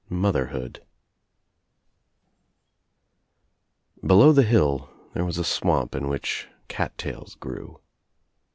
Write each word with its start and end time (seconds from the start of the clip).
MOTHERHOOD 0.09 0.83
'DELOW 4.03 4.31
the 4.31 4.41
hill 4.41 4.89
there 5.13 5.23
was 5.25 5.37
a 5.37 5.43
swamp 5.43 5.93
In 5.93 6.07
which 6.09 6.47
cattails 6.67 7.35
grew. 7.35 7.79